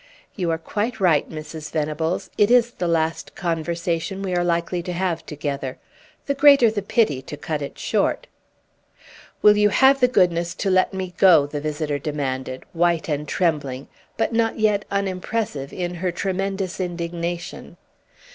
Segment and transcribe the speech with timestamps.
[0.35, 1.69] "You are quite right, Mrs.
[1.71, 2.31] Venables.
[2.35, 5.77] It is the last conversation we are likely to have together.
[6.25, 8.25] The greater the pity to cut it short!"
[9.43, 13.89] "Will you have the goodness to let me go?" the visitor demanded, white and trembling,
[14.17, 17.77] but not yet unimpressive in her tremendous indignation.